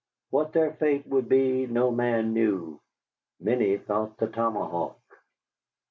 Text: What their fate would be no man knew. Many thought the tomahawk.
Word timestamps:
What 0.31 0.53
their 0.53 0.73
fate 0.73 1.05
would 1.05 1.29
be 1.29 1.67
no 1.67 1.91
man 1.91 2.33
knew. 2.33 2.79
Many 3.39 3.77
thought 3.77 4.17
the 4.17 4.25
tomahawk. 4.25 4.99